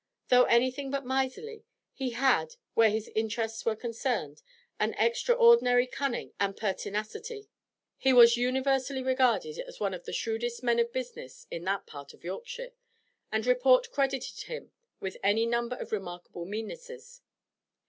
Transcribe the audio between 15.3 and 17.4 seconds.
number of remarkable meannesses.